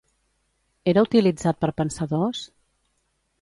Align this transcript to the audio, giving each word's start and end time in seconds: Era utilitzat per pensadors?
Era 0.93 1.03
utilitzat 1.07 1.59
per 1.65 1.69
pensadors? 1.83 2.41